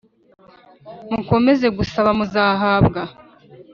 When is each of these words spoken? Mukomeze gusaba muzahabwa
Mukomeze 1.13 1.67
gusaba 1.77 2.09
muzahabwa 2.17 3.01